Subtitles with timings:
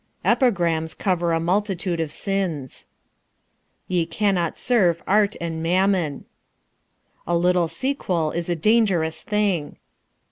[0.25, 2.87] Epigrams cover a multitude of sins.
[3.87, 6.25] Ye can not serve Art and Mammon.
[7.27, 9.77] A little sequel is a dangerous thing.